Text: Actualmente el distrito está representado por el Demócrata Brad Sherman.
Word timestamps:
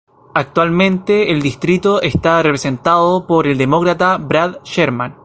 Actualmente 0.33 1.29
el 1.29 1.43
distrito 1.43 2.01
está 2.01 2.41
representado 2.41 3.27
por 3.27 3.45
el 3.45 3.59
Demócrata 3.59 4.17
Brad 4.17 4.55
Sherman. 4.63 5.15